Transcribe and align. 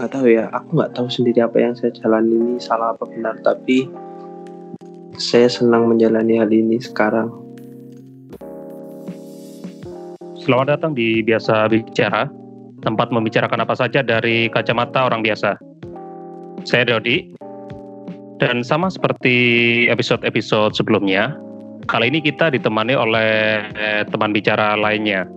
nggak 0.00 0.16
tahu 0.16 0.32
ya 0.32 0.48
aku 0.56 0.80
nggak 0.80 0.96
tahu 0.96 1.12
sendiri 1.12 1.44
apa 1.44 1.60
yang 1.60 1.76
saya 1.76 1.92
jalani 1.92 2.32
ini 2.32 2.56
salah 2.56 2.96
apa 2.96 3.04
benar 3.04 3.36
tapi 3.44 3.84
saya 5.20 5.44
senang 5.44 5.92
menjalani 5.92 6.40
hal 6.40 6.48
ini 6.48 6.80
sekarang 6.80 7.28
Selamat 10.40 10.80
datang 10.80 10.96
di 10.96 11.20
Biasa 11.20 11.68
Bicara, 11.68 12.24
tempat 12.80 13.12
membicarakan 13.12 13.60
apa 13.60 13.76
saja 13.76 14.00
dari 14.00 14.48
kacamata 14.48 15.04
orang 15.04 15.20
biasa. 15.20 15.54
Saya 16.64 16.88
Dodi, 16.88 17.36
dan 18.40 18.64
sama 18.64 18.88
seperti 18.88 19.36
episode-episode 19.92 20.74
sebelumnya, 20.74 21.36
kali 21.86 22.08
ini 22.08 22.24
kita 22.24 22.50
ditemani 22.50 22.96
oleh 22.96 23.62
teman 24.08 24.32
bicara 24.32 24.80
lainnya. 24.80 25.28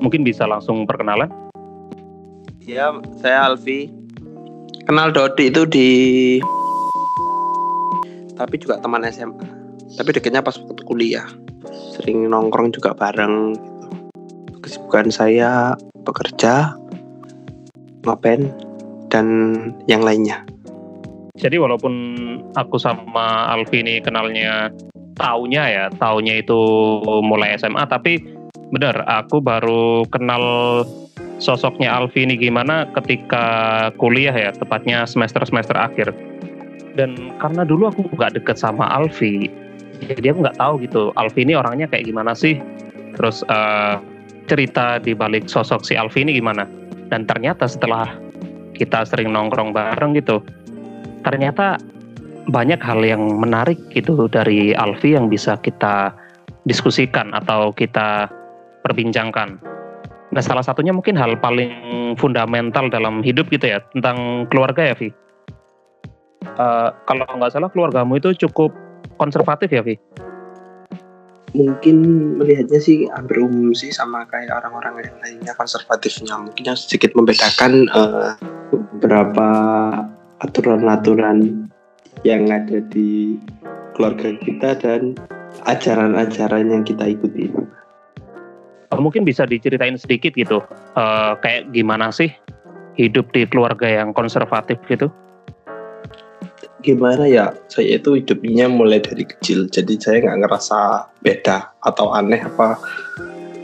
Mungkin 0.00 0.22
bisa 0.22 0.46
langsung 0.46 0.86
perkenalan? 0.86 1.43
Ya 2.64 2.96
saya 3.20 3.52
Alfi. 3.52 3.92
Kenal 4.84 5.16
Dodi 5.16 5.48
itu 5.48 5.64
di 5.64 5.88
tapi 8.34 8.58
juga 8.60 8.82
teman 8.82 9.06
SMA 9.08 9.46
tapi 9.94 10.10
dekatnya 10.10 10.44
pas 10.44 10.56
waktu 10.58 10.82
kuliah. 10.84 11.24
Sering 11.94 12.28
nongkrong 12.28 12.74
juga 12.74 12.92
bareng 12.92 13.54
kesibukan 14.60 15.08
saya 15.12 15.78
bekerja 16.04 16.74
ngapain 18.04 18.52
dan 19.08 19.26
yang 19.88 20.02
lainnya. 20.02 20.44
Jadi 21.38 21.56
walaupun 21.58 21.94
aku 22.54 22.76
sama 22.78 23.50
Alfi 23.50 23.80
ini 23.80 24.02
kenalnya 24.02 24.70
taunya 25.14 25.64
ya, 25.70 25.84
taunya 25.94 26.42
itu 26.42 26.58
mulai 27.22 27.54
SMA, 27.58 27.86
tapi 27.86 28.18
benar 28.74 29.06
aku 29.06 29.38
baru 29.38 30.06
kenal 30.10 30.42
sosoknya 31.38 31.90
Alfi 31.90 32.26
ini 32.26 32.38
gimana 32.38 32.86
ketika 32.94 33.46
kuliah 33.98 34.34
ya, 34.34 34.50
tepatnya 34.54 35.06
semester-semester 35.08 35.74
akhir. 35.74 36.14
Dan 36.94 37.34
karena 37.42 37.66
dulu 37.66 37.90
aku 37.90 38.06
nggak 38.14 38.38
deket 38.38 38.56
sama 38.58 38.86
Alfi, 38.94 39.50
jadi 40.02 40.34
aku 40.34 40.46
nggak 40.46 40.58
tahu 40.58 40.74
gitu 40.84 41.02
Alfi 41.18 41.46
ini 41.46 41.54
orangnya 41.58 41.86
kayak 41.90 42.06
gimana 42.06 42.34
sih. 42.34 42.58
Terus 43.14 43.46
eh, 43.46 43.94
cerita 44.50 44.98
di 45.00 45.14
balik 45.16 45.46
sosok 45.46 45.86
si 45.86 45.94
Alfi 45.94 46.26
ini 46.26 46.36
gimana. 46.36 46.66
Dan 47.08 47.24
ternyata 47.24 47.70
setelah 47.70 48.10
kita 48.74 49.06
sering 49.06 49.30
nongkrong 49.30 49.70
bareng 49.70 50.18
gitu, 50.18 50.42
ternyata 51.22 51.78
banyak 52.50 52.80
hal 52.82 53.00
yang 53.00 53.22
menarik 53.40 53.78
gitu 53.94 54.28
dari 54.28 54.76
Alfi 54.76 55.16
yang 55.16 55.30
bisa 55.32 55.56
kita 55.62 56.12
diskusikan 56.68 57.32
atau 57.32 57.72
kita 57.72 58.28
perbincangkan. 58.84 59.56
Nah, 60.34 60.42
salah 60.42 60.66
satunya 60.66 60.90
mungkin 60.90 61.14
hal 61.14 61.38
paling 61.38 61.70
fundamental 62.18 62.90
dalam 62.90 63.22
hidup 63.22 63.46
gitu 63.54 63.70
ya, 63.70 63.78
tentang 63.94 64.50
keluarga 64.50 64.90
ya, 64.90 64.94
Vi. 64.98 65.14
Eh, 66.44 66.88
kalau 67.06 67.24
nggak 67.24 67.54
salah 67.54 67.70
keluargamu 67.70 68.18
itu 68.18 68.34
cukup 68.46 68.74
konservatif 69.14 69.70
ya, 69.70 69.86
Vi? 69.86 69.94
mungkin 71.54 71.96
melihatnya 72.42 72.82
sih 72.82 73.06
hampir 73.14 73.38
umum 73.38 73.70
sih 73.72 73.94
sama 73.94 74.26
kayak 74.26 74.50
orang-orang 74.50 75.06
yang 75.06 75.16
lainnya 75.22 75.52
konservatifnya 75.54 76.34
mungkin 76.34 76.66
yang 76.66 76.74
sedikit 76.74 77.14
membedakan 77.14 77.86
eh, 77.94 78.30
beberapa 78.74 79.48
aturan-aturan 80.42 81.70
yang 82.26 82.50
ada 82.50 82.82
di 82.90 83.38
keluarga 83.94 84.34
kita 84.42 84.74
dan 84.82 85.14
ajaran-ajaran 85.70 86.74
yang 86.74 86.82
kita 86.82 87.14
ikuti 87.14 87.46
mungkin 89.00 89.26
bisa 89.26 89.46
diceritain 89.48 89.96
sedikit 89.96 90.34
gitu, 90.34 90.62
eh, 90.98 91.32
kayak 91.40 91.70
gimana 91.74 92.10
sih 92.10 92.30
hidup 92.94 93.30
di 93.34 93.46
keluarga 93.48 93.90
yang 93.90 94.14
konservatif 94.14 94.78
gitu? 94.86 95.10
gimana 96.84 97.24
ya? 97.24 97.56
Saya 97.72 97.96
itu 97.96 98.20
hidupnya 98.20 98.68
mulai 98.68 99.00
dari 99.00 99.24
kecil 99.24 99.66
jadi 99.72 99.96
saya 99.96 100.20
nggak 100.20 100.38
ngerasa 100.44 101.08
beda 101.24 101.72
atau 101.80 102.12
aneh 102.12 102.44
apa 102.44 102.76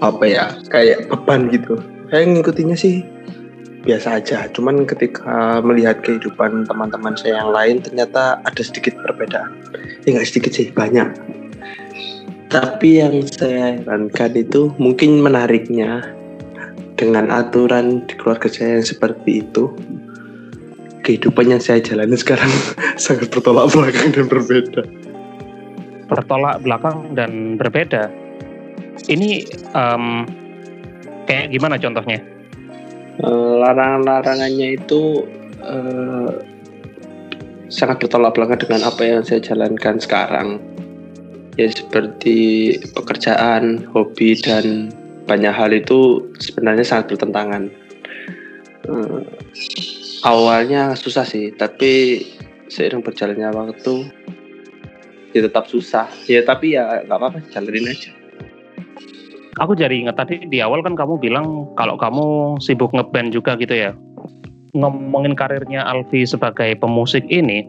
apa 0.00 0.24
ya 0.24 0.56
kayak 0.72 1.06
beban 1.12 1.52
gitu. 1.52 1.76
Saya 2.08 2.24
ngikutinya 2.26 2.74
sih 2.74 3.04
biasa 3.84 4.20
aja 4.20 4.48
cuman 4.52 4.84
ketika 4.84 5.60
melihat 5.64 6.00
kehidupan 6.04 6.68
teman-teman 6.68 7.16
saya 7.16 7.40
yang 7.44 7.52
lain 7.52 7.76
ternyata 7.84 8.40
ada 8.42 8.62
sedikit 8.64 8.96
perbedaan. 9.04 9.52
Ya 10.08 10.16
nggak 10.16 10.26
sedikit 10.26 10.56
sih 10.56 10.72
banyak 10.72 11.12
tapi 12.50 12.98
yang 12.98 13.22
saya 13.30 13.78
herankan 13.78 14.34
itu 14.34 14.74
mungkin 14.82 15.22
menariknya 15.22 16.02
dengan 16.98 17.30
aturan 17.30 18.02
di 18.10 18.14
keluarga 18.18 18.50
saya 18.50 18.82
yang 18.82 18.84
seperti 18.84 19.46
itu 19.46 19.70
kehidupan 21.06 21.46
yang 21.56 21.62
saya 21.62 21.78
jalani 21.80 22.18
sekarang 22.18 22.50
sangat 23.02 23.30
bertolak 23.30 23.70
belakang 23.72 24.10
dan 24.12 24.26
berbeda. 24.26 24.82
Bertolak 26.10 26.56
belakang 26.66 27.14
dan 27.14 27.54
berbeda. 27.54 28.10
Ini 29.06 29.46
em, 29.72 30.26
kayak 31.24 31.54
gimana 31.54 31.78
contohnya? 31.78 32.18
Eh, 33.22 33.52
Larangan-larangannya 33.62 34.68
itu 34.74 35.24
eh, 35.62 36.30
sangat 37.70 38.02
bertolak 38.02 38.34
belakang 38.34 38.58
dengan 38.58 38.90
apa 38.90 39.02
yang 39.06 39.22
saya 39.22 39.38
jalankan 39.38 40.02
sekarang. 40.02 40.58
Ya 41.60 41.68
seperti 41.68 42.72
pekerjaan, 42.96 43.84
hobi 43.92 44.32
dan 44.40 44.88
banyak 45.28 45.52
hal 45.52 45.76
itu 45.76 46.24
sebenarnya 46.40 46.88
sangat 46.88 47.12
bertentangan. 47.12 47.68
Eh, 48.88 49.20
awalnya 50.24 50.96
susah 50.96 51.28
sih, 51.28 51.52
tapi 51.52 52.24
seiring 52.72 53.04
berjalannya 53.04 53.52
waktu 53.52 54.08
ya 55.36 55.44
tetap 55.44 55.68
susah. 55.68 56.08
Ya 56.24 56.40
tapi 56.40 56.80
ya 56.80 57.04
nggak 57.04 57.18
apa-apa, 57.20 57.44
jalanin 57.52 57.92
aja. 57.92 58.08
Aku 59.60 59.76
jadi 59.76 59.92
ingat 59.92 60.16
tadi 60.16 60.40
di 60.48 60.64
awal 60.64 60.80
kan 60.80 60.96
kamu 60.96 61.20
bilang 61.20 61.68
kalau 61.76 62.00
kamu 62.00 62.56
sibuk 62.64 62.88
ngeband 62.96 63.36
juga 63.36 63.60
gitu 63.60 63.76
ya. 63.76 63.92
Ngomongin 64.72 65.36
karirnya 65.36 65.84
Alfi 65.84 66.24
sebagai 66.24 66.72
pemusik 66.80 67.28
ini, 67.28 67.68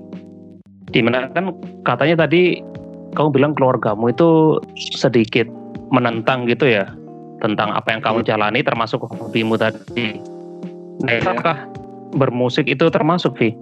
di 0.95 1.03
mana 1.03 1.27
kan 1.35 1.51
katanya 1.83 2.23
tadi 2.23 2.70
kamu 3.15 3.27
bilang 3.35 3.51
keluargamu 3.55 4.11
itu 4.11 4.59
sedikit 4.77 5.47
menentang 5.91 6.47
gitu 6.47 6.67
ya 6.67 6.87
tentang 7.43 7.73
apa 7.73 7.91
yang 7.91 8.01
kamu 8.05 8.23
jalani 8.23 8.61
termasuk 8.61 9.03
hobimu 9.03 9.57
tadi. 9.57 10.21
Nah, 11.01 11.11
Iya. 11.17 11.25
apakah 11.25 11.57
bermusik 12.13 12.69
itu 12.69 12.85
termasuk 12.93 13.33
Vi? 13.35 13.57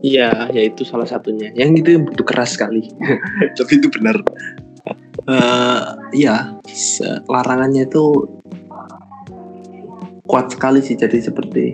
Iya, 0.00 0.48
ya 0.52 0.62
itu 0.64 0.84
salah 0.84 1.04
satunya. 1.04 1.52
Yang 1.52 1.84
itu 1.84 1.88
yang 1.96 2.02
butuh 2.08 2.24
keras 2.24 2.56
sekali. 2.56 2.88
Tapi 3.56 3.72
itu 3.80 3.88
benar. 3.92 4.16
Eh, 5.28 5.82
Iya, 6.10 6.56
larangannya 7.28 7.84
itu 7.84 8.28
kuat 10.24 10.52
sekali 10.52 10.80
sih. 10.80 10.96
Jadi 10.96 11.20
seperti 11.20 11.64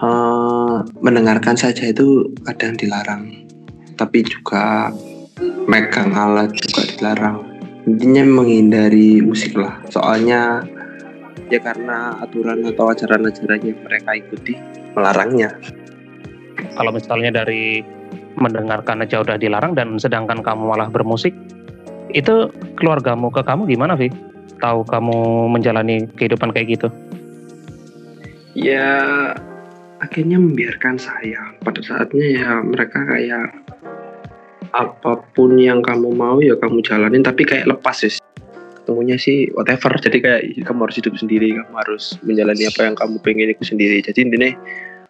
eh, 0.00 0.76
mendengarkan 1.02 1.58
saja 1.58 1.90
itu 1.90 2.30
kadang 2.46 2.78
dilarang. 2.78 3.49
Tapi 4.00 4.24
juga 4.24 4.88
megang 5.68 6.16
alat 6.16 6.48
juga 6.56 6.82
dilarang. 6.96 7.36
Intinya 7.84 8.24
menghindari 8.24 9.20
musik 9.20 9.52
lah. 9.60 9.76
Soalnya 9.92 10.64
ya 11.52 11.60
karena 11.60 12.16
aturan 12.24 12.64
atau 12.64 12.88
ajaran-ajaran 12.88 13.60
yang 13.60 13.78
mereka 13.84 14.16
ikuti 14.16 14.56
melarangnya. 14.96 15.52
Kalau 16.72 16.96
misalnya 16.96 17.44
dari 17.44 17.84
mendengarkan 18.40 19.04
aja 19.04 19.20
udah 19.20 19.36
dilarang 19.36 19.76
dan 19.76 20.00
sedangkan 20.00 20.40
kamu 20.40 20.72
malah 20.72 20.88
bermusik, 20.88 21.36
itu 22.16 22.48
keluargamu 22.80 23.28
ke 23.28 23.44
kamu 23.44 23.68
gimana 23.68 24.00
Vi? 24.00 24.08
Tahu 24.60 24.88
kamu 24.88 25.48
menjalani 25.52 26.08
kehidupan 26.16 26.56
kayak 26.56 26.80
gitu? 26.80 26.88
ya 28.54 28.88
akhirnya 30.00 30.40
membiarkan 30.40 30.96
saya 30.98 31.54
pada 31.62 31.80
saatnya 31.84 32.26
ya 32.26 32.50
mereka 32.64 33.04
kayak 33.06 33.46
apa 34.72 35.22
pun 35.34 35.58
yang 35.58 35.82
kamu 35.82 36.14
mau 36.14 36.38
ya 36.38 36.54
kamu 36.58 36.82
jalanin. 36.84 37.22
Tapi 37.22 37.42
kayak 37.46 37.66
lepas 37.70 38.06
sih 38.06 38.12
ketemunya 38.82 39.16
sih 39.20 39.50
whatever. 39.54 39.94
Jadi 39.98 40.18
kayak 40.18 40.42
kamu 40.66 40.88
harus 40.88 40.98
hidup 40.98 41.14
sendiri. 41.18 41.54
Kamu 41.54 41.74
harus 41.74 42.18
menjalani 42.26 42.64
apa 42.66 42.80
yang 42.86 42.96
kamu 42.98 43.16
pengen 43.22 43.52
itu 43.52 43.64
sendiri. 43.64 44.02
Jadi 44.02 44.18
intinya 44.26 44.50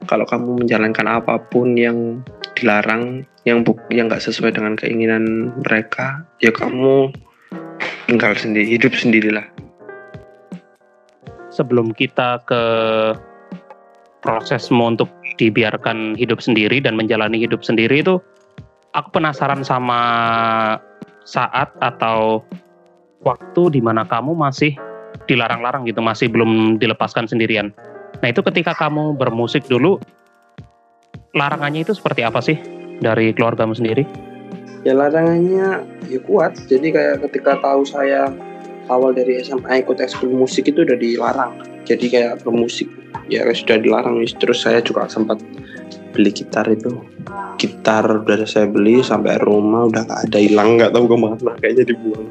kalau 0.09 0.25
kamu 0.25 0.65
menjalankan 0.65 1.07
apa 1.09 1.37
pun 1.53 1.77
yang 1.77 2.25
dilarang 2.57 3.25
yang 3.49 3.65
bu 3.65 3.77
yang 3.89 4.09
nggak 4.09 4.21
sesuai 4.21 4.53
dengan 4.53 4.77
keinginan 4.77 5.53
mereka 5.65 6.25
ya 6.45 6.53
kamu 6.53 7.13
tinggal 8.05 8.33
sendiri 8.37 8.67
hidup 8.69 8.93
sendirilah. 8.93 9.47
Sebelum 11.51 11.93
kita 11.95 12.41
ke 12.47 12.63
prosesmu 14.21 14.93
untuk 14.97 15.09
dibiarkan 15.41 16.15
hidup 16.21 16.45
sendiri 16.45 16.85
dan 16.85 16.95
menjalani 16.95 17.41
hidup 17.41 17.65
sendiri 17.65 18.05
itu, 18.05 18.21
aku 18.95 19.09
penasaran 19.15 19.63
sama 19.63 20.01
saat 21.23 21.71
atau 21.79 22.43
waktu 23.23 23.79
di 23.79 23.81
mana 23.85 24.03
kamu 24.03 24.35
masih 24.35 24.75
dilarang-larang 25.31 25.87
gitu, 25.87 26.03
masih 26.03 26.27
belum 26.27 26.83
dilepaskan 26.83 27.31
sendirian. 27.31 27.71
Nah 28.21 28.29
itu 28.29 28.43
ketika 28.43 28.75
kamu 28.75 29.15
bermusik 29.15 29.63
dulu, 29.71 30.01
larangannya 31.37 31.87
itu 31.87 31.95
seperti 31.95 32.27
apa 32.27 32.43
sih 32.43 32.59
dari 32.99 33.31
keluargamu 33.31 33.77
sendiri? 33.77 34.03
Ya 34.83 34.97
larangannya 34.97 35.85
ya 36.09 36.21
kuat. 36.25 36.57
Jadi 36.67 36.91
kayak 36.91 37.23
ketika 37.31 37.61
tahu 37.61 37.85
saya 37.85 38.33
awal 38.91 39.15
dari 39.15 39.39
SMA 39.45 39.87
ikut 39.87 40.01
ekskul 40.01 40.33
musik 40.33 40.67
itu 40.67 40.83
udah 40.83 40.99
dilarang. 40.99 41.53
Jadi 41.85 42.11
kayak 42.11 42.43
bermusik 42.43 42.89
ya 43.31 43.47
sudah 43.55 43.79
dilarang. 43.79 44.25
Terus 44.41 44.65
saya 44.65 44.83
juga 44.83 45.07
sempat 45.07 45.39
beli 46.11 46.31
gitar 46.35 46.67
itu. 46.69 46.91
Gitar 47.57 48.05
udah 48.25 48.45
saya 48.45 48.67
beli 48.67 49.01
sampai 49.01 49.39
rumah 49.41 49.87
udah 49.87 50.03
gak 50.05 50.21
ada 50.31 50.39
hilang 50.41 50.77
nggak 50.81 50.93
tahu 50.93 51.05
ke 51.07 51.17
mana 51.17 51.53
kayaknya 51.61 51.85
dibuang. 51.89 52.29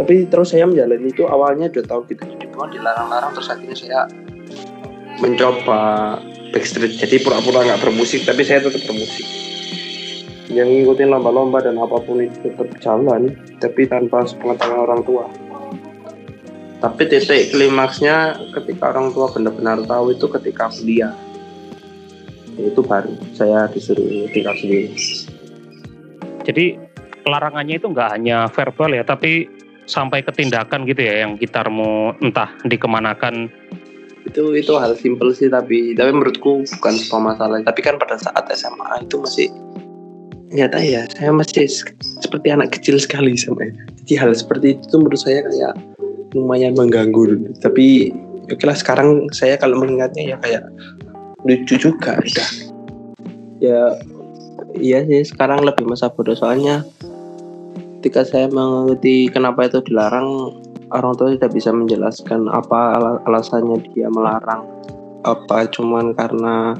Tapi 0.00 0.24
terus 0.32 0.56
saya 0.56 0.64
menjalani 0.64 1.12
itu 1.12 1.28
awalnya 1.28 1.68
udah 1.68 1.84
tahu 1.84 2.00
gitu 2.08 2.24
jadi 2.24 2.46
dilarang-larang 2.48 3.32
terus 3.36 3.48
akhirnya 3.52 3.76
saya 3.76 4.00
mencoba 5.20 5.80
backstreet. 6.56 6.96
Jadi 6.96 7.20
pura-pura 7.20 7.64
nggak 7.64 7.80
bermusik 7.84 8.24
tapi 8.24 8.44
saya 8.44 8.64
tetap 8.64 8.80
bermusik. 8.88 9.26
Yang 10.50 10.68
ngikutin 10.82 11.08
lomba-lomba 11.14 11.62
dan 11.62 11.78
apa 11.78 12.00
pun 12.02 12.24
itu 12.24 12.36
tetap 12.42 12.68
jalan 12.82 13.36
tapi 13.62 13.86
tanpa 13.86 14.24
sepengetahuan 14.26 14.82
orang 14.88 15.00
tua. 15.04 15.24
Tapi 16.80 17.02
titik 17.12 17.52
klimaksnya 17.52 18.40
ketika 18.56 18.96
orang 18.96 19.12
tua 19.12 19.28
benar-benar 19.28 19.84
tahu 19.84 20.16
itu 20.16 20.26
ketika 20.32 20.72
kuliah 20.72 21.12
itu 22.68 22.80
baru 22.84 23.12
saya 23.32 23.66
disuruh 23.72 24.28
tinggal 24.30 24.54
sendiri. 24.56 24.92
Jadi 26.44 26.76
larangannya 27.24 27.80
itu 27.80 27.88
nggak 27.88 28.10
hanya 28.16 28.48
verbal 28.52 28.90
ya 28.92 29.04
tapi 29.04 29.48
sampai 29.88 30.22
ke 30.22 30.30
tindakan 30.30 30.86
gitu 30.86 31.02
ya 31.02 31.26
yang 31.26 31.40
gitarmu 31.40 32.14
entah 32.20 32.52
dikemanakan? 32.68 33.50
Itu 34.28 34.52
itu 34.52 34.76
hal 34.76 34.94
simpel 34.94 35.32
sih 35.32 35.48
tapi 35.48 35.96
tapi 35.96 36.10
menurutku 36.12 36.64
bukan 36.78 36.94
sebuah 36.96 37.34
masalah. 37.34 37.58
Tapi 37.64 37.80
kan 37.80 37.96
pada 37.96 38.20
saat 38.20 38.44
SMA 38.52 39.04
itu 39.04 39.16
masih 39.20 39.48
nyata 40.50 40.82
ya 40.82 41.06
saya 41.14 41.30
masih 41.30 41.70
seperti 42.18 42.50
anak 42.50 42.74
kecil 42.74 42.98
sekali 42.98 43.38
sama 43.38 43.70
jadi 44.02 44.26
hal 44.26 44.34
seperti 44.34 44.74
itu 44.74 44.94
menurut 44.98 45.22
saya 45.22 45.46
kayak 45.46 45.78
lumayan 46.34 46.74
mengganggu. 46.74 47.54
Tapi 47.62 48.10
oke 48.50 48.64
lah 48.66 48.74
sekarang 48.74 49.30
saya 49.30 49.54
kalau 49.54 49.78
mengingatnya 49.78 50.34
ya 50.34 50.36
kayak 50.42 50.66
lucu 51.44 51.74
juga. 51.76 52.20
Udah. 52.20 52.50
Ya 53.60 53.82
iya 54.76 55.04
sih 55.04 55.24
sekarang 55.28 55.64
lebih 55.64 55.88
masa 55.88 56.12
bodoh. 56.12 56.36
Soalnya 56.36 56.84
ketika 58.00 58.24
saya 58.24 58.46
mengerti 58.48 59.28
kenapa 59.28 59.68
itu 59.68 59.84
dilarang 59.84 60.56
orang 60.90 61.12
tua 61.16 61.36
tidak 61.36 61.52
bisa 61.54 61.70
menjelaskan 61.70 62.48
apa 62.50 62.96
al 62.96 63.04
alasannya 63.28 63.80
dia 63.92 64.08
melarang. 64.08 64.64
Apa 65.24 65.68
cuman 65.68 66.16
karena 66.16 66.74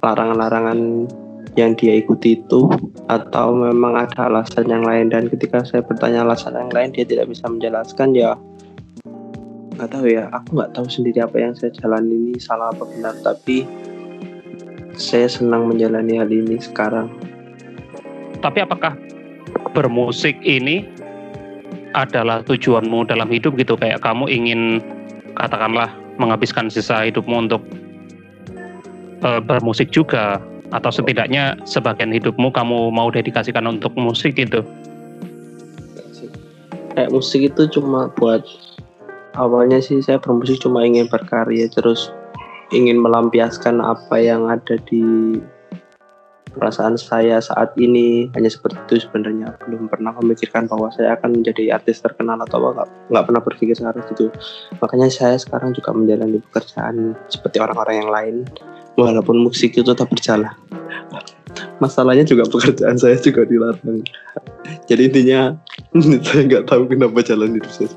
larangan-larangan 0.00 1.10
yang 1.56 1.72
dia 1.74 1.98
ikuti 1.98 2.36
itu 2.36 2.68
atau 3.08 3.56
memang 3.56 3.96
ada 3.96 4.28
alasan 4.30 4.70
yang 4.70 4.84
lain. 4.86 5.10
Dan 5.10 5.26
ketika 5.26 5.64
saya 5.66 5.82
bertanya 5.82 6.22
alasan 6.22 6.54
yang 6.54 6.70
lain 6.70 6.94
dia 6.94 7.02
tidak 7.02 7.26
bisa 7.32 7.48
menjelaskan 7.48 8.14
ya 8.14 8.38
nggak 9.76 9.92
tahu 9.92 10.08
ya 10.08 10.32
aku 10.32 10.56
nggak 10.56 10.72
tahu 10.72 10.88
sendiri 10.88 11.20
apa 11.20 11.36
yang 11.36 11.52
saya 11.52 11.68
jalan 11.76 12.08
ini 12.08 12.40
salah 12.40 12.72
apa 12.72 12.88
benar 12.88 13.12
tapi 13.20 13.68
saya 14.96 15.28
senang 15.28 15.68
menjalani 15.68 16.16
hal 16.16 16.28
ini 16.32 16.56
sekarang. 16.56 17.12
Tapi 18.40 18.64
apakah 18.64 18.96
bermusik 19.76 20.36
ini 20.40 20.88
adalah 21.92 22.40
tujuanmu 22.44 23.04
dalam 23.08 23.28
hidup 23.28 23.56
gitu? 23.60 23.76
Kayak 23.76 24.00
kamu 24.00 24.28
ingin 24.28 24.60
katakanlah 25.36 25.92
menghabiskan 26.16 26.72
sisa 26.72 27.04
hidupmu 27.04 27.48
untuk 27.48 27.62
uh, 29.20 29.40
bermusik 29.40 29.92
juga? 29.92 30.40
Atau 30.74 30.90
setidaknya 30.90 31.62
sebagian 31.62 32.10
hidupmu 32.10 32.50
kamu 32.50 32.90
mau 32.90 33.06
dedikasikan 33.12 33.68
untuk 33.70 33.94
musik 33.94 34.34
gitu? 34.34 34.66
Kayak 36.96 37.12
musik 37.12 37.52
itu 37.52 37.62
cuma 37.70 38.08
buat 38.16 38.42
awalnya 39.36 39.78
sih 39.78 40.00
saya 40.00 40.16
bermusik 40.16 40.64
cuma 40.64 40.82
ingin 40.82 41.06
berkarya 41.06 41.68
terus 41.68 42.10
ingin 42.74 42.98
melampiaskan 42.98 43.78
apa 43.78 44.16
yang 44.18 44.50
ada 44.50 44.80
di 44.88 45.36
perasaan 46.56 46.96
saya 46.96 47.38
saat 47.38 47.76
ini. 47.76 48.32
Hanya 48.32 48.48
seperti 48.48 48.80
itu 48.88 49.06
sebenarnya. 49.06 49.54
Belum 49.68 49.86
pernah 49.92 50.16
memikirkan 50.16 50.66
bahwa 50.66 50.88
saya 50.90 51.14
akan 51.20 51.38
menjadi 51.38 51.76
artis 51.76 52.00
terkenal 52.00 52.40
atau 52.40 52.72
apa. 52.72 52.88
Nggak 53.12 53.24
pernah 53.28 53.42
berpikir 53.44 53.76
sekarang 53.76 54.02
itu 54.08 54.32
makanya 54.80 55.12
saya 55.12 55.36
sekarang 55.36 55.76
juga 55.76 55.92
menjalani 55.92 56.40
pekerjaan 56.50 57.14
seperti 57.28 57.60
orang-orang 57.60 57.96
yang 58.02 58.10
lain. 58.10 58.36
Walaupun 58.96 59.44
musik 59.44 59.76
itu 59.76 59.84
tetap 59.84 60.08
berjalan. 60.08 60.56
Masalahnya 61.76 62.24
juga 62.24 62.48
pekerjaan 62.48 62.96
saya 62.96 63.20
juga 63.20 63.44
dilarang. 63.44 64.00
Jadi 64.88 65.02
intinya 65.12 65.52
saya 66.26 66.42
nggak 66.48 66.64
tahu 66.64 66.88
kenapa 66.88 67.20
jalan 67.20 67.60
hidup 67.60 67.68
saya 67.68 67.92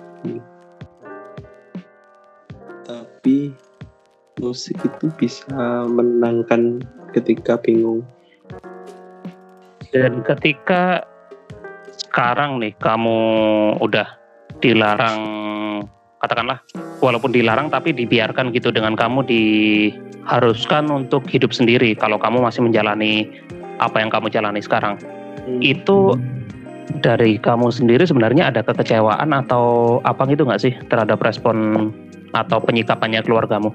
musik 4.40 4.80
itu 4.82 5.12
bisa 5.20 5.86
menenangkan 5.86 6.80
ketika 7.12 7.60
bingung 7.60 8.02
dan 9.92 10.22
ketika 10.26 11.04
sekarang 12.10 12.58
nih 12.62 12.74
kamu 12.80 13.20
udah 13.82 14.08
dilarang 14.64 15.20
katakanlah 16.20 16.60
walaupun 17.00 17.32
dilarang 17.32 17.72
tapi 17.72 17.96
dibiarkan 17.96 18.52
gitu 18.52 18.70
dengan 18.72 18.94
kamu 18.94 19.24
diharuskan 19.26 20.92
untuk 20.92 21.26
hidup 21.32 21.56
sendiri 21.56 21.96
kalau 21.96 22.20
kamu 22.20 22.44
masih 22.44 22.64
menjalani 22.64 23.28
apa 23.80 24.04
yang 24.04 24.12
kamu 24.12 24.28
jalani 24.28 24.60
sekarang 24.60 25.00
hmm. 25.48 25.64
itu 25.64 26.16
dari 27.00 27.40
kamu 27.40 27.72
sendiri 27.72 28.04
sebenarnya 28.04 28.52
ada 28.52 28.66
kekecewaan 28.66 29.32
atau 29.32 29.98
apa 30.04 30.26
gitu 30.28 30.44
nggak 30.44 30.62
sih 30.62 30.74
terhadap 30.92 31.22
respon 31.22 31.90
atau 32.34 32.62
penyikapannya 32.62 33.22
keluargamu? 33.26 33.74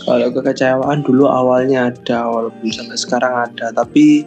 Kalau 0.00 0.28
kekecewaan 0.32 1.04
dulu 1.04 1.28
awalnya 1.28 1.92
ada 1.92 2.26
walaupun 2.26 2.72
sampai 2.72 2.96
sekarang 2.96 3.34
ada 3.44 3.70
tapi 3.76 4.24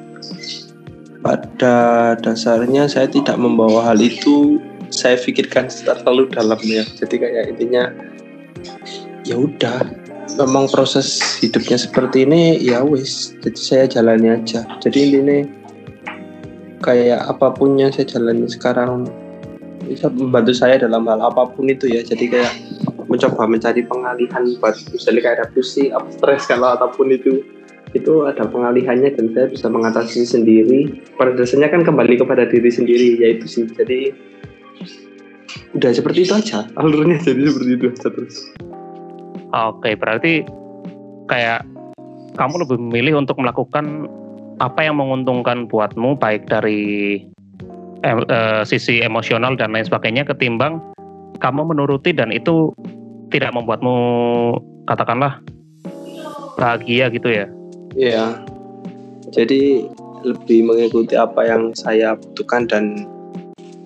pada 1.26 2.14
dasarnya 2.22 2.86
saya 2.86 3.10
tidak 3.10 3.36
membawa 3.42 3.90
hal 3.92 3.98
itu. 3.98 4.62
Saya 4.94 5.18
pikirkan 5.18 5.68
terlalu 5.68 6.30
dalam 6.30 6.62
ya. 6.62 6.86
Jadi 6.86 7.18
kayak 7.18 7.58
intinya 7.58 7.90
ya 9.26 9.36
udah. 9.42 10.06
Memang 10.38 10.70
proses 10.70 11.22
hidupnya 11.42 11.82
seperti 11.82 12.30
ini 12.30 12.62
ya 12.62 12.86
wis. 12.86 13.34
Jadi 13.42 13.60
saya 13.60 13.84
jalani 13.90 14.38
aja. 14.38 14.62
Jadi 14.86 15.00
intinya 15.10 15.40
kayak 16.86 17.26
apa 17.26 17.50
pun 17.58 17.82
yang 17.82 17.90
saya 17.90 18.06
jalani 18.06 18.46
sekarang 18.46 19.10
bisa 19.90 20.10
membantu 20.14 20.54
saya 20.54 20.78
dalam 20.78 21.10
hal 21.10 21.26
apa 21.26 21.50
pun 21.50 21.66
itu 21.66 21.90
ya. 21.90 22.06
Jadi 22.06 22.30
kayak 22.30 22.54
mencoba 23.06 23.46
mencari 23.46 23.86
pengalihan 23.86 24.44
buat 24.58 24.76
misalnya 24.90 25.22
kayak 25.22 25.36
ada 25.42 25.46
pusing 25.54 25.94
apa 25.94 26.08
stres 26.10 26.50
kalau 26.50 26.74
apa 26.74 26.90
pun 26.94 27.14
itu 27.14 27.46
itu 27.96 28.28
ada 28.28 28.44
pengalihannya 28.44 29.16
dan 29.16 29.32
saya 29.32 29.48
bisa 29.48 29.68
mengatasi 29.72 30.28
sendiri. 30.28 31.00
Pada 31.16 31.32
dasarnya 31.32 31.72
kan 31.72 31.88
kembali 31.88 32.20
kepada 32.20 32.44
diri 32.44 32.68
sendiri 32.68 33.24
yaitu 33.24 33.48
sih. 33.48 33.64
Jadi 33.72 34.12
udah 35.80 35.92
seperti 35.96 36.28
itu 36.28 36.34
aja. 36.36 36.68
Alurnya 36.76 37.24
jadi 37.24 37.48
seperti 37.48 37.72
itu 37.80 37.86
aja 37.96 38.08
terus. 38.12 38.36
Oke 39.56 39.96
berarti 39.96 40.44
kayak 41.32 41.64
kamu 42.36 42.68
lebih 42.68 42.78
memilih 42.84 43.24
untuk 43.24 43.40
melakukan 43.40 44.12
apa 44.60 44.84
yang 44.84 45.00
menguntungkan 45.00 45.72
buatmu 45.72 46.20
baik 46.20 46.52
dari 46.52 47.24
eh, 48.04 48.18
eh, 48.28 48.62
sisi 48.68 49.00
emosional 49.00 49.56
dan 49.56 49.72
lain 49.72 49.88
sebagainya 49.88 50.28
ketimbang 50.28 50.84
kamu 51.38 51.76
menuruti 51.76 52.16
dan 52.16 52.32
itu 52.32 52.72
tidak 53.30 53.52
membuatmu 53.52 53.96
katakanlah 54.88 55.44
bahagia 56.56 57.12
gitu 57.12 57.28
ya 57.28 57.46
Iya. 57.96 58.44
Jadi 59.32 59.88
lebih 60.28 60.68
mengikuti 60.68 61.16
apa 61.16 61.48
yang 61.48 61.72
saya 61.74 62.20
butuhkan 62.20 62.68
dan 62.68 63.08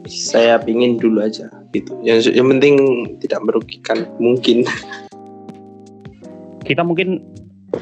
saya 0.10 0.58
pingin 0.58 0.98
dulu 0.98 1.22
aja 1.22 1.46
gitu. 1.72 1.94
Yang 2.02 2.34
yang 2.34 2.50
penting 2.58 2.76
tidak 3.22 3.40
merugikan 3.46 4.10
mungkin. 4.18 4.66
Kita 6.68 6.86
mungkin 6.86 7.22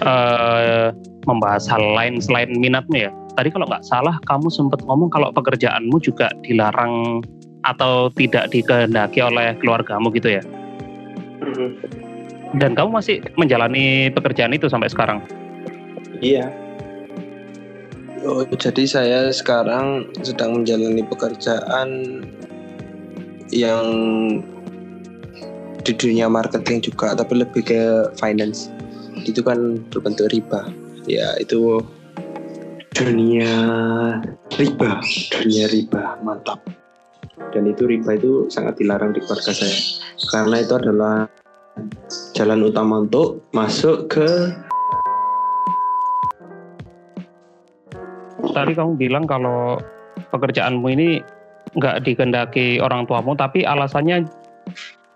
uh, 0.03 0.91
membahas 1.27 1.67
hal 1.71 1.83
lain 1.95 2.19
selain 2.19 2.51
minatmu 2.55 3.07
ya. 3.07 3.11
Tadi 3.35 3.51
kalau 3.51 3.67
nggak 3.67 3.87
salah 3.87 4.15
kamu 4.27 4.51
sempat 4.51 4.83
ngomong 4.83 5.11
kalau 5.11 5.31
pekerjaanmu 5.31 5.99
juga 6.03 6.31
dilarang 6.43 7.23
atau 7.67 8.07
tidak 8.15 8.47
dikehendaki 8.49 9.19
oleh 9.19 9.51
keluargamu 9.59 10.07
gitu 10.15 10.39
ya. 10.39 10.43
Dan 12.55 12.73
kamu 12.73 12.89
masih 12.95 13.19
menjalani 13.35 14.07
pekerjaan 14.15 14.55
itu 14.55 14.71
sampai 14.71 14.87
sekarang? 14.87 15.19
Iya. 16.23 16.47
Oh, 18.25 18.43
jadi 18.47 18.83
saya 18.87 19.19
sekarang 19.29 20.09
sedang 20.25 20.63
menjalani 20.63 21.05
pekerjaan 21.05 22.23
yang 23.53 23.85
di 25.87 25.95
dunia 25.95 26.27
marketing 26.27 26.83
juga 26.83 27.15
tapi 27.15 27.39
lebih 27.39 27.63
ke 27.63 28.11
finance 28.19 28.67
itu 29.23 29.39
kan 29.39 29.79
berbentuk 29.87 30.27
riba 30.35 30.67
ya 31.07 31.31
itu 31.39 31.79
dunia 32.91 33.55
riba 34.59 34.99
dunia 35.31 35.65
riba 35.71 36.19
mantap 36.27 36.59
dan 37.53 37.63
itu 37.69 37.87
riba 37.87 38.17
itu 38.17 38.45
sangat 38.49 38.77
dilarang 38.81 39.13
di 39.13 39.21
keluarga 39.23 39.51
saya 39.53 39.77
karena 40.33 40.55
itu 40.61 40.73
adalah 40.75 41.15
jalan 42.33 42.59
utama 42.65 43.05
untuk 43.05 43.45
masuk 43.53 44.09
ke 44.09 44.29
tadi 48.51 48.73
kamu 48.73 48.97
bilang 48.97 49.29
kalau 49.29 49.77
pekerjaanmu 50.33 50.87
ini 50.97 51.21
nggak 51.77 52.01
dikendaki 52.07 52.81
orang 52.81 53.05
tuamu 53.05 53.37
tapi 53.37 53.61
alasannya 53.61 54.25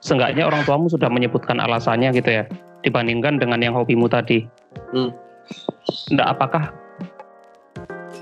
seenggaknya 0.01 0.45
orang 0.45 0.61
tuamu 0.65 0.89
sudah 0.89 1.09
menyebutkan 1.09 1.57
alasannya 1.57 2.13
gitu 2.13 2.29
ya 2.41 2.43
dibandingkan 2.81 3.37
dengan 3.37 3.61
yang 3.61 3.77
hobimu 3.77 4.09
tadi. 4.09 4.45
Hmm. 4.91 5.13
Nggak 6.13 6.27
apakah 6.37 6.63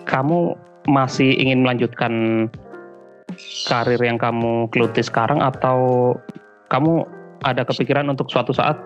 kamu 0.03 0.56
masih 0.88 1.32
ingin 1.39 1.63
melanjutkan 1.63 2.13
karir 3.68 4.02
yang 4.02 4.18
kamu 4.18 4.68
geluti 4.74 5.06
sekarang 5.06 5.40
atau 5.42 6.12
kamu 6.70 7.06
ada 7.46 7.64
kepikiran 7.64 8.10
untuk 8.12 8.28
suatu 8.30 8.52
saat 8.52 8.78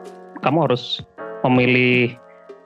kamu 0.44 0.70
harus 0.70 1.02
memilih 1.48 2.16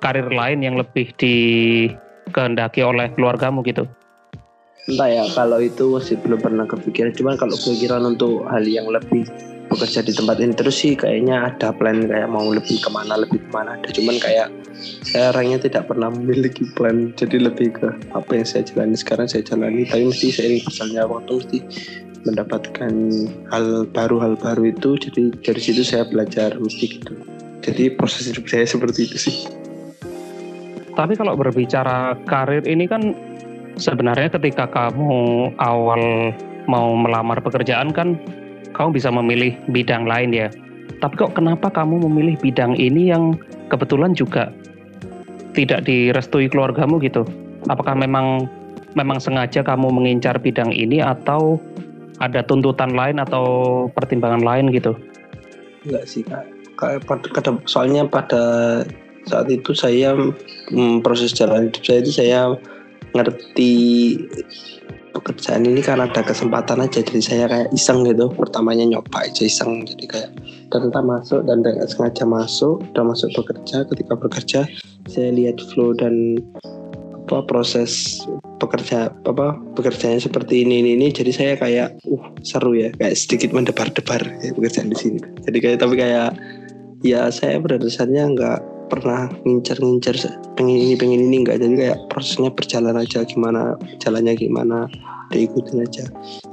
karir 0.02 0.30
lain 0.30 0.62
yang 0.62 0.76
lebih 0.78 1.10
dikehendaki 1.18 2.86
oleh 2.86 3.10
keluargamu 3.18 3.66
gitu? 3.66 3.86
Entah 4.88 5.10
ya, 5.12 5.24
kalau 5.36 5.60
itu 5.60 5.92
masih 5.92 6.16
belum 6.24 6.40
pernah 6.40 6.64
kepikiran. 6.64 7.12
Cuman 7.12 7.36
kalau 7.36 7.60
kepikiran 7.60 8.08
untuk 8.08 8.48
hal 8.48 8.64
yang 8.64 8.88
lebih 8.88 9.28
bekerja 9.68 10.00
di 10.02 10.16
tempat 10.16 10.40
ini 10.40 10.56
terus 10.56 10.80
sih 10.80 10.96
kayaknya 10.96 11.52
ada 11.52 11.76
plan 11.76 12.08
kayak 12.08 12.32
mau 12.32 12.48
lebih 12.50 12.80
ke 12.80 12.90
mana 12.90 13.20
lebih 13.20 13.40
ke 13.44 13.50
mana 13.52 13.76
ada. 13.76 13.90
Cuman 13.92 14.18
kayak 14.18 14.50
saya 15.04 15.36
orangnya 15.36 15.68
tidak 15.68 15.92
pernah 15.92 16.10
memiliki 16.10 16.64
plan 16.74 17.12
jadi 17.14 17.52
lebih 17.52 17.76
ke 17.76 17.88
apa 18.16 18.32
yang 18.32 18.48
saya 18.48 18.64
jalani 18.64 18.96
sekarang 18.96 19.28
saya 19.28 19.44
jalani. 19.44 19.84
Tapi 19.86 20.04
mesti 20.08 20.28
seiring 20.32 20.62
berjalannya 20.66 21.04
waktu 21.06 21.32
mesti 21.38 21.58
mendapatkan 22.28 22.94
hal 23.52 23.66
baru 23.92 24.18
hal 24.24 24.34
baru 24.40 24.72
itu. 24.72 24.96
Jadi 24.98 25.22
dari 25.44 25.62
situ 25.62 25.82
saya 25.84 26.08
belajar 26.08 26.56
mesti 26.58 26.86
gitu. 27.00 27.14
Jadi 27.62 27.92
proses 27.94 28.32
hidup 28.32 28.48
saya 28.48 28.64
seperti 28.64 29.12
itu 29.12 29.18
sih. 29.20 29.36
Tapi 30.96 31.14
kalau 31.14 31.38
berbicara 31.38 32.18
karir 32.26 32.66
ini 32.66 32.90
kan 32.90 33.14
sebenarnya 33.78 34.34
ketika 34.34 34.66
kamu 34.66 35.54
awal 35.62 36.34
mau 36.66 36.92
melamar 36.98 37.40
pekerjaan 37.40 37.94
kan 37.94 38.18
kamu 38.78 38.94
bisa 38.94 39.10
memilih 39.10 39.58
bidang 39.74 40.06
lain 40.06 40.32
ya. 40.32 40.48
Tapi 41.02 41.14
kok 41.18 41.34
kenapa 41.34 41.74
kamu 41.74 42.06
memilih 42.08 42.38
bidang 42.40 42.78
ini 42.78 43.10
yang 43.12 43.38
kebetulan 43.74 44.14
juga 44.14 44.54
tidak 45.58 45.90
direstui 45.90 46.48
keluargamu 46.48 47.02
gitu? 47.02 47.26
Apakah 47.68 47.98
memang 47.98 48.46
memang 48.94 49.18
sengaja 49.18 49.66
kamu 49.66 49.90
mengincar 49.90 50.38
bidang 50.38 50.70
ini 50.70 51.02
atau 51.02 51.58
ada 52.18 52.42
tuntutan 52.46 52.94
lain 52.94 53.22
atau 53.22 53.86
pertimbangan 53.94 54.42
lain 54.42 54.74
gitu? 54.74 54.94
Enggak 55.86 56.06
sih 56.06 56.22
kak. 56.26 56.46
Soalnya 57.66 58.06
pada 58.06 58.86
saat 59.26 59.50
itu 59.50 59.74
saya 59.74 60.14
hmm, 60.72 61.02
proses 61.02 61.34
jalan 61.34 61.70
hidup 61.70 61.84
saya 61.84 62.00
itu 62.06 62.12
saya 62.14 62.42
ngerti 63.14 63.74
pekerjaan 65.18 65.66
ini 65.66 65.82
karena 65.82 66.06
ada 66.06 66.22
kesempatan 66.22 66.86
aja. 66.86 67.02
Jadi 67.02 67.20
saya 67.20 67.46
kayak 67.50 67.74
iseng 67.74 68.06
gitu. 68.06 68.30
Pertamanya 68.30 68.86
nyoba 68.86 69.26
aja 69.26 69.44
iseng. 69.44 69.82
Jadi 69.84 70.06
kayak 70.06 70.30
ternyata 70.70 71.02
masuk 71.02 71.42
dan 71.50 71.66
dengan 71.66 71.90
sengaja 71.90 72.24
masuk 72.30 72.86
udah 72.94 73.04
masuk 73.04 73.30
bekerja. 73.34 73.84
Ketika 73.90 74.14
bekerja 74.14 74.60
saya 75.10 75.30
lihat 75.34 75.58
flow 75.74 75.98
dan 75.98 76.38
apa 77.28 77.44
proses 77.44 78.24
pekerja 78.64 79.12
apa 79.28 79.60
pekerjaannya 79.76 80.24
seperti 80.24 80.64
ini 80.64 80.80
ini, 80.80 80.96
ini. 80.96 81.12
jadi 81.12 81.32
saya 81.36 81.54
kayak 81.60 82.00
uh 82.08 82.24
seru 82.46 82.78
ya. 82.78 82.94
Kayak 82.96 83.18
sedikit 83.18 83.50
mendebar-debar 83.52 84.22
ya, 84.46 84.54
pekerjaan 84.54 84.94
di 84.94 84.98
sini. 84.98 85.20
Jadi 85.44 85.58
kayak 85.58 85.78
tapi 85.82 85.98
kayak 86.00 86.38
ya 87.02 87.28
saya 87.34 87.60
pada 87.60 87.82
dasarnya 87.82 88.32
nggak 88.32 88.77
pernah 88.88 89.30
ngincar-ngincar 89.44 90.16
pengen 90.56 90.78
ini 90.78 90.96
pengen 90.96 91.28
ini 91.28 91.44
enggak 91.44 91.60
jadi 91.60 91.76
kayak 91.76 92.00
prosesnya 92.12 92.50
berjalan 92.52 92.96
aja 92.96 93.24
gimana 93.28 93.76
jalannya 94.00 94.34
gimana 94.36 94.88
diikutin 95.32 95.84
aja. 95.84 96.06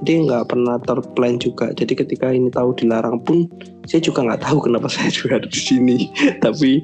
Jadi 0.03 0.27
nggak 0.27 0.51
pernah 0.51 0.77
terplan 0.83 1.39
juga. 1.39 1.71
Jadi 1.75 1.95
ketika 1.95 2.31
ini 2.35 2.51
tahu 2.51 2.75
dilarang 2.75 3.23
pun 3.23 3.47
saya 3.87 4.03
juga 4.03 4.27
nggak 4.27 4.43
tahu 4.43 4.67
kenapa 4.67 4.91
saya 4.95 5.11
juga 5.11 5.39
ada 5.39 5.49
di 5.49 5.61
sini. 5.61 6.11
Tapi 6.43 6.83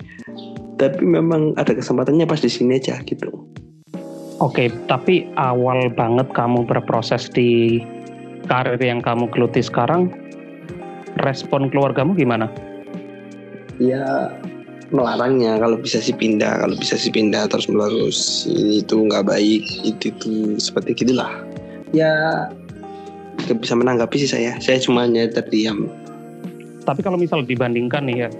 tapi 0.80 1.02
memang 1.04 1.52
ada 1.60 1.76
kesempatannya 1.76 2.24
pas 2.24 2.40
di 2.40 2.48
sini 2.48 2.80
aja 2.80 3.02
gitu. 3.04 3.28
Oke, 4.40 4.72
tapi 4.88 5.28
awal 5.36 5.92
banget 5.92 6.32
kamu 6.32 6.64
berproses 6.64 7.28
di 7.28 7.84
karir 8.48 8.80
yang 8.80 9.04
kamu 9.04 9.28
geluti 9.28 9.60
sekarang, 9.60 10.08
respon 11.20 11.68
keluargamu 11.68 12.16
gimana? 12.16 12.48
Ya 13.76 14.32
melarangnya. 14.90 15.58
Kalau 15.58 15.78
bisa 15.78 15.98
sih 16.02 16.14
pindah 16.14 16.66
kalau 16.66 16.76
bisa 16.76 16.94
sih 16.98 17.10
pindah 17.10 17.46
terus 17.50 17.66
menerus. 17.70 18.46
Ini 18.46 18.82
itu 18.84 18.96
nggak 19.06 19.26
baik 19.26 19.62
itu 19.86 20.10
itu 20.14 20.32
seperti 20.58 20.94
gitulah. 21.06 21.30
Ya 21.94 22.46
nggak 23.46 23.58
bisa 23.62 23.74
menanggapi 23.74 24.16
sih 24.20 24.30
saya. 24.30 24.58
Saya 24.62 24.78
cuma 24.82 25.06
hanya 25.06 25.30
terdiam. 25.30 25.90
Tapi 26.84 27.00
kalau 27.02 27.18
misal 27.18 27.46
dibandingkan 27.46 28.06
nih 28.06 28.26
ya 28.26 28.30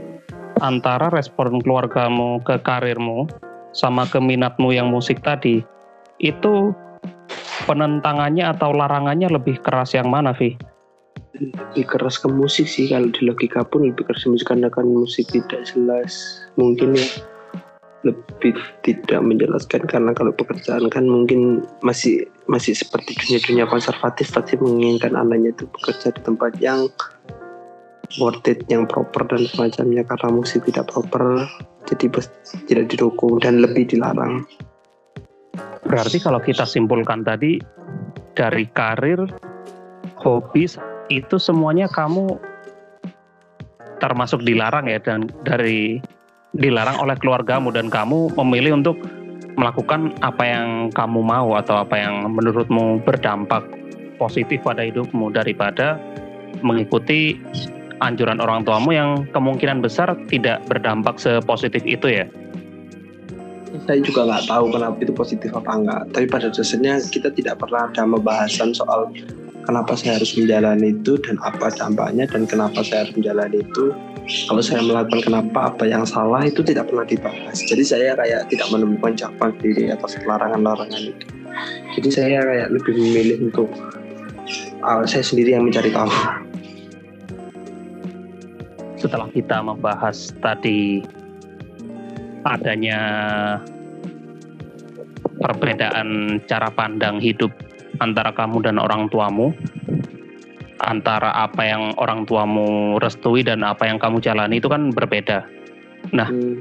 antara 0.61 1.09
respon 1.09 1.63
keluargamu 1.63 2.43
ke 2.45 2.59
karirmu 2.61 3.31
sama 3.71 4.05
keminatmu 4.11 4.75
yang 4.75 4.91
musik 4.91 5.23
tadi 5.23 5.63
itu 6.21 6.75
penentangannya 7.65 8.45
atau 8.51 8.75
larangannya 8.75 9.31
lebih 9.31 9.63
keras 9.63 9.95
yang 9.95 10.11
mana 10.11 10.35
Vi? 10.35 10.59
Lebih 11.39 11.85
keras 11.87 12.19
ke 12.19 12.27
musik 12.27 12.67
sih. 12.67 12.91
Kalau 12.91 13.11
di 13.11 13.23
logika 13.23 13.63
pun 13.63 13.87
lebih 13.87 14.09
keras 14.11 14.27
ke 14.27 14.31
musik 14.33 14.47
karena 14.51 14.69
kan 14.73 14.87
musik 14.87 15.31
tidak 15.31 15.63
jelas. 15.69 16.43
Mungkin 16.59 16.99
ya 16.99 17.07
lebih 18.01 18.57
tidak 18.81 19.21
menjelaskan 19.21 19.85
karena 19.85 20.17
kalau 20.17 20.33
pekerjaan 20.33 20.89
kan 20.89 21.05
mungkin 21.05 21.61
masih 21.85 22.25
masih 22.49 22.73
seperti 22.73 23.13
dunia-dunia 23.13 23.69
konservatif 23.69 24.33
tapi 24.33 24.57
menginginkan 24.57 25.13
anaknya 25.21 25.53
itu 25.53 25.69
bekerja 25.69 26.09
di 26.17 26.21
tempat 26.25 26.57
yang 26.65 26.89
worth 28.17 28.49
it 28.49 28.65
yang 28.73 28.89
proper 28.89 29.29
dan 29.29 29.45
semacamnya. 29.47 30.03
Karena 30.03 30.29
musik 30.33 30.65
tidak 30.67 30.91
proper 30.91 31.47
jadi 31.87 32.07
tidak 32.67 32.85
didukung 32.91 33.39
dan 33.39 33.63
lebih 33.63 33.87
dilarang. 33.87 34.43
Berarti 35.87 36.23
kalau 36.23 36.39
kita 36.39 36.65
simpulkan 36.65 37.27
tadi 37.27 37.59
dari 38.37 38.65
karir 38.71 39.27
hobi 40.21 40.69
itu 41.11 41.37
semuanya 41.37 41.91
kamu 41.91 42.39
termasuk 44.01 44.41
dilarang 44.47 44.89
ya 44.89 45.03
dan 45.03 45.29
dari 45.45 46.01
dilarang 46.57 46.99
oleh 47.03 47.15
keluargamu 47.21 47.71
dan 47.71 47.93
kamu 47.93 48.33
memilih 48.41 48.81
untuk 48.81 48.97
melakukan 49.59 50.15
apa 50.25 50.43
yang 50.47 50.89
kamu 50.95 51.21
mau 51.21 51.53
atau 51.59 51.85
apa 51.85 51.99
yang 52.01 52.33
menurutmu 52.33 53.03
berdampak 53.05 53.67
positif 54.17 54.63
pada 54.65 54.87
hidupmu 54.87 55.35
daripada 55.35 56.01
mengikuti 56.65 57.37
anjuran 58.01 58.41
orang 58.41 58.65
tuamu 58.65 58.97
yang 58.97 59.29
kemungkinan 59.37 59.85
besar 59.85 60.17
tidak 60.33 60.65
berdampak 60.67 61.21
sepositif 61.21 61.85
itu 61.85 62.09
ya. 62.09 62.27
Saya 63.87 64.03
juga 64.03 64.27
nggak 64.27 64.51
tahu 64.51 64.65
kenapa 64.75 64.99
itu 64.99 65.13
positif 65.15 65.51
apa 65.55 65.71
enggak. 65.71 66.03
Tapi 66.11 66.27
pada 66.27 66.49
dasarnya 66.51 66.99
kita 67.07 67.31
tidak 67.31 67.63
pernah 67.63 67.87
ada 67.87 68.03
pembahasan 68.03 68.75
soal 68.75 69.13
kenapa 69.65 69.97
saya 69.97 70.17
harus 70.17 70.33
menjalani 70.37 70.97
itu 70.97 71.17
dan 71.21 71.37
apa 71.45 71.73
dampaknya 71.75 72.25
dan 72.29 72.45
kenapa 72.49 72.81
saya 72.85 73.07
harus 73.07 73.15
menjalani 73.17 73.61
itu. 73.63 73.93
Kalau 74.47 74.63
saya 74.63 74.85
melakukan 74.85 75.27
kenapa 75.27 75.75
apa 75.75 75.85
yang 75.91 76.07
salah 76.07 76.47
itu 76.47 76.63
tidak 76.63 76.87
pernah 76.87 77.03
dibahas. 77.03 77.59
Jadi 77.67 77.83
saya 77.83 78.15
kayak 78.15 78.47
tidak 78.47 78.69
menemukan 78.71 79.19
jawaban 79.19 79.59
diri 79.59 79.91
atas 79.91 80.15
larangan-larangan 80.23 81.03
itu. 81.03 81.27
Jadi 81.99 82.09
saya 82.15 82.39
kayak 82.47 82.69
lebih 82.71 82.95
memilih 82.95 83.37
untuk 83.51 83.69
uh, 84.87 85.03
saya 85.03 85.25
sendiri 85.27 85.59
yang 85.59 85.67
mencari 85.67 85.91
tahu. 85.91 86.11
Setelah 89.01 89.29
kita 89.33 89.65
membahas 89.65 90.31
tadi 90.39 91.03
adanya 92.45 93.01
perbedaan 95.41 96.39
cara 96.45 96.69
pandang 96.69 97.19
hidup 97.19 97.51
antara 98.01 98.33
kamu 98.33 98.65
dan 98.65 98.77
orang 98.81 99.07
tuamu, 99.13 99.53
antara 100.81 101.33
apa 101.37 101.63
yang 101.65 101.93
orang 102.01 102.25
tuamu 102.25 102.97
restui 102.99 103.45
dan 103.45 103.61
apa 103.61 103.87
yang 103.87 104.01
kamu 104.01 104.19
jalani 104.25 104.59
itu 104.59 104.67
kan 104.67 104.91
berbeda. 104.91 105.45
Nah, 106.17 106.29
hmm. 106.29 106.57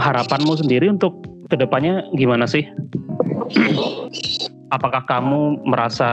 harapanmu 0.00 0.56
sendiri 0.56 0.88
untuk 0.88 1.20
ke 1.52 1.56
depannya 1.60 2.08
gimana 2.16 2.48
sih? 2.48 2.64
Apakah 4.70 5.04
kamu 5.04 5.66
merasa 5.66 6.10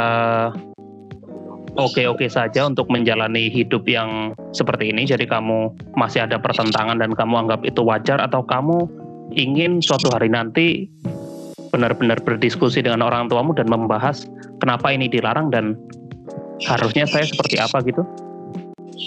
oke-oke 1.78 2.26
saja 2.28 2.66
untuk 2.66 2.90
menjalani 2.90 3.54
hidup 3.54 3.86
yang 3.86 4.34
seperti 4.52 4.90
ini. 4.90 5.06
Jadi 5.06 5.30
kamu 5.30 5.78
masih 5.94 6.26
ada 6.26 6.42
pertentangan 6.42 6.98
dan 6.98 7.14
kamu 7.14 7.48
anggap 7.48 7.62
itu 7.64 7.86
wajar 7.86 8.18
atau 8.20 8.42
kamu 8.44 8.90
ingin 9.38 9.80
suatu 9.80 10.10
hari 10.10 10.34
nanti 10.34 10.90
benar-benar 11.78 12.18
berdiskusi 12.26 12.82
dengan 12.82 13.06
orang 13.06 13.30
tuamu 13.30 13.54
dan 13.54 13.70
membahas 13.70 14.26
kenapa 14.58 14.90
ini 14.90 15.06
dilarang 15.06 15.54
dan 15.54 15.78
harusnya 16.66 17.06
saya 17.06 17.30
seperti 17.30 17.62
apa 17.62 17.86
gitu? 17.86 18.02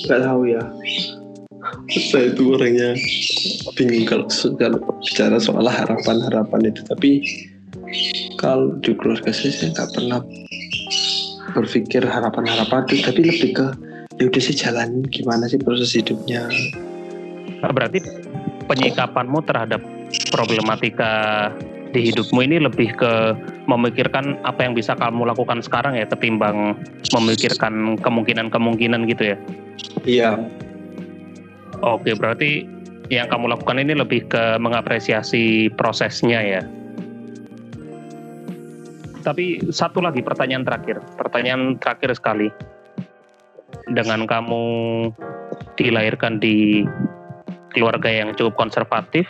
Gak 0.07 0.23
tahu 0.23 0.47
ya. 0.47 0.62
Saya 1.91 2.31
itu 2.31 2.55
orangnya 2.55 2.95
bingung 3.75 4.07
kalau, 4.07 4.27
kalau 4.55 4.79
bicara 5.03 5.43
soal 5.43 5.67
harapan-harapan 5.67 6.71
itu. 6.71 6.81
Tapi 6.87 7.11
kalau 8.39 8.79
di 8.79 8.95
keluarga 8.95 9.35
saya, 9.35 9.50
saya 9.50 9.75
nggak 9.75 9.91
pernah 9.93 10.21
berpikir 11.53 12.07
harapan-harapan 12.07 12.87
itu. 12.87 13.03
Tapi 13.03 13.21
lebih 13.27 13.50
ke 13.59 13.67
ya 14.23 14.31
udah 14.31 14.43
sih 14.43 14.55
jalan 14.55 15.03
gimana 15.11 15.50
sih 15.50 15.59
proses 15.59 15.91
hidupnya. 15.93 16.47
Berarti 17.61 17.99
penyikapanmu 18.71 19.43
terhadap 19.45 19.83
problematika 20.31 21.50
di 21.91 22.11
hidupmu 22.11 22.41
ini 22.47 22.63
lebih 22.63 22.95
ke 22.95 23.35
memikirkan 23.67 24.39
apa 24.47 24.63
yang 24.63 24.79
bisa 24.79 24.95
kamu 24.95 25.27
lakukan 25.27 25.59
sekarang 25.63 25.99
ya 25.99 26.07
ketimbang 26.07 26.79
memikirkan 27.11 27.99
kemungkinan-kemungkinan 27.99 29.11
gitu 29.11 29.35
ya. 29.35 29.37
Iya. 30.07 30.31
Oke, 31.81 32.15
berarti 32.15 32.69
yang 33.11 33.27
kamu 33.27 33.51
lakukan 33.51 33.83
ini 33.83 33.99
lebih 33.99 34.31
ke 34.31 34.61
mengapresiasi 34.63 35.73
prosesnya 35.75 36.41
ya. 36.41 36.63
Tapi 39.21 39.61
satu 39.69 40.01
lagi 40.01 40.25
pertanyaan 40.25 40.65
terakhir, 40.65 41.03
pertanyaan 41.19 41.77
terakhir 41.77 42.17
sekali. 42.17 42.49
Dengan 43.91 44.23
kamu 44.31 44.63
dilahirkan 45.75 46.39
di 46.39 46.87
keluarga 47.75 48.07
yang 48.07 48.35
cukup 48.39 48.55
konservatif, 48.55 49.27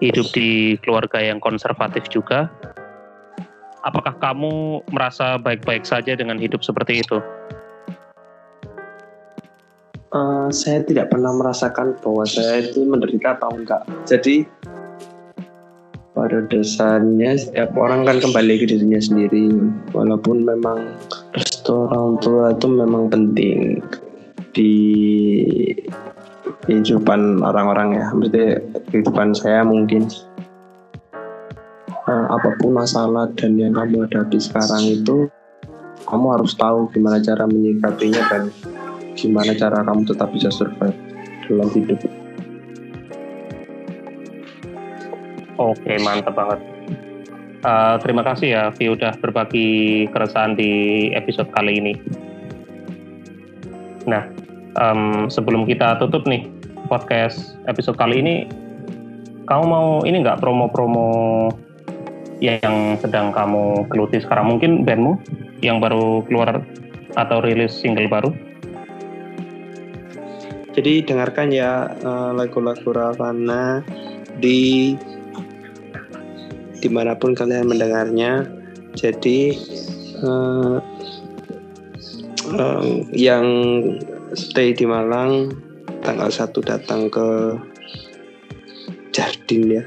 hidup 0.00 0.26
di 0.32 0.80
keluarga 0.80 1.20
yang 1.20 1.38
konservatif 1.38 2.08
juga. 2.08 2.48
Apakah 3.80 4.16
kamu 4.20 4.84
merasa 4.92 5.40
baik-baik 5.40 5.88
saja 5.88 6.12
dengan 6.12 6.36
hidup 6.36 6.60
seperti 6.60 7.00
itu? 7.00 7.20
Uh, 10.10 10.50
saya 10.50 10.82
tidak 10.82 11.08
pernah 11.14 11.30
merasakan 11.30 11.94
bahwa 12.02 12.26
saya 12.26 12.66
itu 12.66 12.82
menderita 12.82 13.38
atau 13.38 13.54
enggak. 13.54 13.86
Jadi 14.04 14.42
pada 16.10 16.42
dasarnya 16.50 17.38
setiap 17.38 17.72
orang 17.78 18.04
kan 18.04 18.18
kembali 18.18 18.60
ke 18.60 18.66
dirinya 18.68 19.00
sendiri. 19.00 19.48
Walaupun 19.94 20.44
memang 20.44 20.98
restu 21.32 21.86
orang 21.88 22.18
tua 22.20 22.52
itu 22.52 22.66
memang 22.68 23.08
penting 23.08 23.80
di 24.50 24.74
kehidupan 26.66 27.42
orang-orang 27.42 27.98
ya. 27.98 28.06
Mesti 28.14 28.42
kehidupan 28.90 29.34
saya 29.36 29.62
mungkin 29.62 30.10
uh, 32.10 32.26
apa 32.34 32.58
pun 32.58 32.74
masalah 32.74 33.30
dan 33.38 33.54
yang 33.54 33.74
kamu 33.76 34.06
hadapi 34.06 34.38
sekarang 34.40 34.82
itu 34.86 35.30
kamu 36.08 36.26
harus 36.34 36.52
tahu 36.58 36.90
gimana 36.90 37.22
cara 37.22 37.46
menyikapinya 37.46 38.22
dan 38.32 38.42
gimana 39.14 39.52
cara 39.54 39.84
kamu 39.84 40.02
tetap 40.08 40.28
bisa 40.34 40.50
survive 40.50 40.96
dalam 41.46 41.68
hidup. 41.70 42.00
Oke 45.60 45.92
mantap 46.00 46.34
banget. 46.34 46.60
Uh, 47.60 48.00
terima 48.00 48.24
kasih 48.24 48.48
ya 48.56 48.64
Vi 48.72 48.88
udah 48.88 49.12
berbagi 49.20 50.08
keresahan 50.08 50.56
di 50.56 50.72
episode 51.12 51.52
kali 51.52 51.76
ini. 51.76 51.94
Nah 54.08 54.39
um, 54.78 55.26
sebelum 55.26 55.66
kita 55.66 55.98
tutup 55.98 56.28
nih 56.28 56.46
podcast 56.86 57.58
episode 57.66 57.98
kali 57.98 58.22
ini 58.22 58.34
kamu 59.50 59.64
mau 59.66 59.88
ini 60.06 60.22
nggak 60.22 60.38
promo-promo 60.38 61.50
yang 62.40 62.96
sedang 63.02 63.30
kamu 63.34 63.84
geluti 63.92 64.22
sekarang? 64.22 64.56
Mungkin 64.56 64.86
bandmu 64.86 65.20
yang 65.60 65.82
baru 65.82 66.24
keluar 66.24 66.64
atau 67.18 67.42
rilis 67.44 67.76
single 67.76 68.08
baru? 68.08 68.30
Jadi 70.70 71.04
dengarkan 71.04 71.50
ya 71.50 71.90
uh, 72.06 72.30
lagu-lagu 72.32 72.94
Ravana 72.94 73.84
di 74.38 74.94
di 76.80 76.88
mana 76.88 77.12
pun 77.12 77.36
kalian 77.36 77.68
mendengarnya. 77.68 78.48
Jadi 78.96 79.52
uh, 80.24 80.78
uh, 82.54 82.86
yang 83.12 83.44
stay 84.34 84.70
di 84.74 84.86
Malang 84.86 85.50
tanggal 86.00 86.30
1 86.30 86.54
datang 86.62 87.10
ke 87.10 87.58
Jardin 89.10 89.80
ya. 89.80 89.84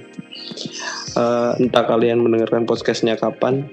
Uh, 1.13 1.55
entah 1.61 1.85
kalian 1.87 2.19
mendengarkan 2.19 2.67
podcastnya 2.67 3.15
kapan. 3.15 3.69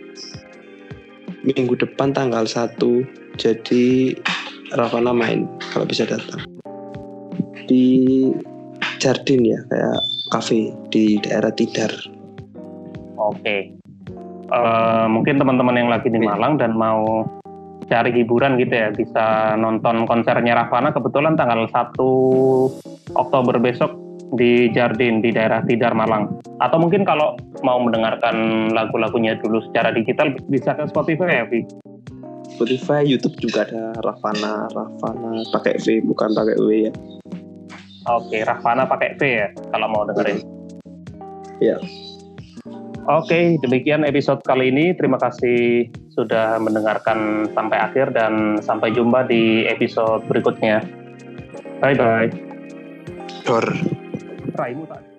Minggu 1.42 1.74
depan 1.74 2.12
tanggal 2.12 2.44
1 2.44 2.76
jadi 3.40 4.14
Ravana 4.76 5.10
main 5.10 5.48
kalau 5.74 5.88
bisa 5.88 6.06
datang. 6.06 6.46
Di 7.66 8.28
Jardin 9.00 9.42
ya 9.42 9.58
kayak 9.66 10.00
cafe 10.30 10.70
di 10.92 11.18
daerah 11.24 11.50
Tidar. 11.50 11.90
Oke. 13.18 13.40
Okay. 13.40 13.60
uh, 14.52 14.56
eh, 14.56 15.06
mungkin 15.10 15.40
teman-teman 15.40 15.76
yang 15.76 15.90
lagi 15.90 16.12
di 16.12 16.20
Malang 16.20 16.60
dan 16.60 16.76
mau 16.76 17.24
cari 17.90 18.14
hiburan 18.14 18.56
gitu 18.56 18.70
ya. 18.70 18.88
Bisa 18.94 19.58
nonton 19.58 20.06
konsernya 20.06 20.54
Ravana 20.54 20.94
kebetulan 20.94 21.34
tanggal 21.34 21.66
1 21.66 23.18
Oktober 23.18 23.58
besok 23.58 23.98
di 24.38 24.70
Jardin 24.70 25.18
di 25.18 25.34
daerah 25.34 25.60
Tidar 25.66 25.92
Malang. 25.98 26.38
Atau 26.62 26.78
mungkin 26.78 27.02
kalau 27.02 27.34
mau 27.66 27.82
mendengarkan 27.82 28.70
lagu-lagunya 28.70 29.34
dulu 29.42 29.58
secara 29.66 29.90
digital 29.90 30.30
bisa 30.46 30.78
ke 30.78 30.86
Spotify 30.86 31.42
ya 31.42 31.44
Vi? 31.50 31.66
Spotify 32.54 33.02
YouTube 33.02 33.34
juga 33.42 33.66
ada 33.66 33.90
Ravana 34.04 34.70
Ravana 34.70 35.42
pakai 35.50 35.74
V 35.82 36.06
bukan 36.06 36.30
pakai 36.30 36.56
W 36.62 36.70
ya. 36.86 36.92
Oke 38.06 38.46
Ravana 38.46 38.86
pakai 38.86 39.18
V 39.18 39.20
ya 39.26 39.48
kalau 39.74 39.90
mau 39.90 40.06
dengerin. 40.06 40.38
Ya 41.60 41.76
Oke, 43.10 43.58
demikian 43.58 44.06
episode 44.06 44.38
kali 44.46 44.70
ini. 44.70 44.94
Terima 44.94 45.18
kasih 45.18 45.90
sudah 46.14 46.62
mendengarkan 46.62 47.50
sampai 47.50 47.82
akhir 47.82 48.14
dan 48.14 48.62
sampai 48.62 48.94
jumpa 48.94 49.26
di 49.26 49.66
episode 49.66 50.22
berikutnya. 50.30 50.78
Bye 51.82 51.98
bye. 51.98 52.30
Dor. 53.42 53.66
Raimu 54.54 54.86
tak 54.86 55.09